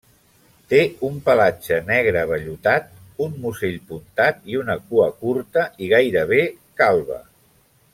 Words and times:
Té 0.71 0.77
un 1.09 1.19
pelatge 1.27 1.77
negre 1.89 2.23
vellutat, 2.31 2.89
un 3.27 3.37
musell 3.45 3.77
puntat 3.93 4.43
i 4.55 4.61
una 4.65 4.81
cua 4.91 5.09
curta 5.23 5.71
i 5.89 5.95
gairebé 5.97 6.45
calba. 6.85 7.25